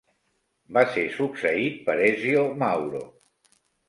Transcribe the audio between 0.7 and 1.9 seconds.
Va ser succeït